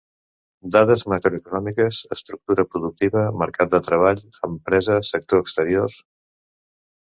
[0.75, 5.97] Dades macroeconòmiques, estructura productiva, mercat de treball, empresa, sector exterior...